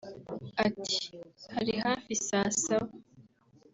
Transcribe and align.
Ati 0.65 0.97
“Hari 1.53 1.73
hafi 1.83 2.11
saa 2.27 2.51
saba 2.63 2.91